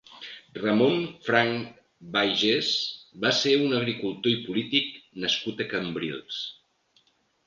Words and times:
Ramon 0.59 0.95
Franch 1.25 1.67
Baiges 2.15 2.69
va 3.25 3.31
ser 3.39 3.53
un 3.65 3.75
agricultor 3.81 4.31
i 4.31 4.39
polític 4.47 4.89
nascut 5.25 5.63
a 5.63 5.69
Cambrils. 5.75 6.41